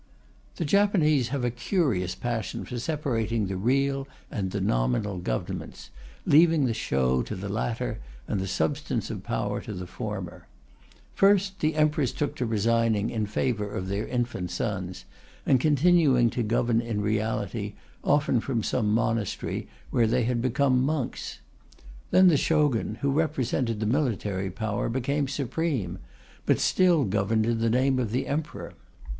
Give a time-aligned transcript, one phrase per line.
[0.55, 5.91] The Japanese have a curious passion for separating the real and the nominal Governments,
[6.25, 10.47] leaving the show to the latter and the substance of power to the former.
[11.13, 15.05] First the Emperors took to resigning in favour of their infant sons,
[15.45, 17.73] and continuing to govern in reality,
[18.03, 21.41] often from some monastery, where they had become monks.
[22.09, 25.99] Then the Shogun, who represented the military power, became supreme,
[26.47, 28.73] but still governed in the name of the Emperor.